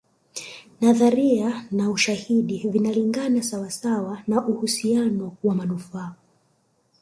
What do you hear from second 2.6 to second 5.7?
vinalingana sawa sawa na uhusiano wa